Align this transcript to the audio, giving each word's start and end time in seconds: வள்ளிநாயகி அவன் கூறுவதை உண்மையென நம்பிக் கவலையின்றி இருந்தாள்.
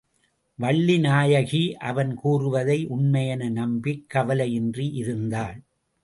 வள்ளிநாயகி 0.59 1.73
அவன் 1.73 2.13
கூறுவதை 2.13 2.87
உண்மையென 2.87 3.49
நம்பிக் 3.49 4.05
கவலையின்றி 4.13 4.93
இருந்தாள். 4.93 5.59